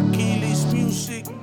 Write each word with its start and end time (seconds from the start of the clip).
Achilles 0.00 0.64
music. 0.72 1.39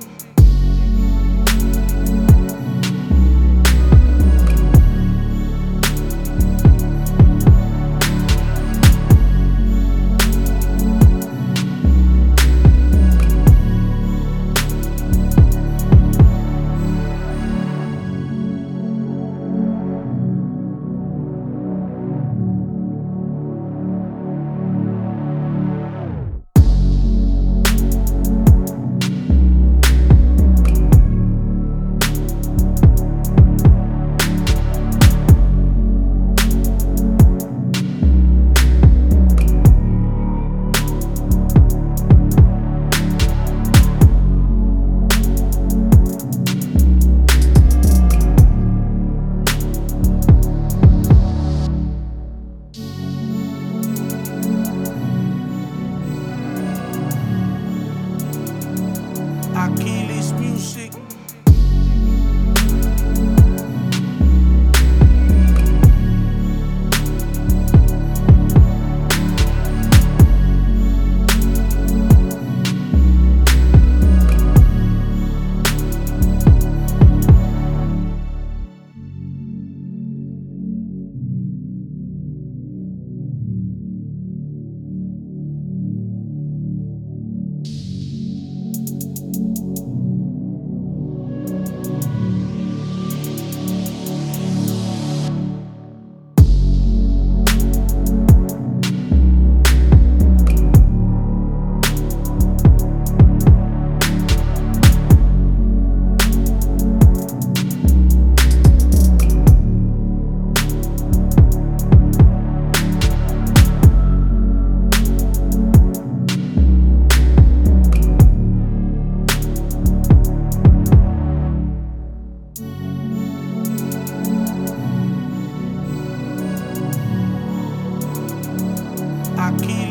I 129.48 129.50
can't. 129.60 129.87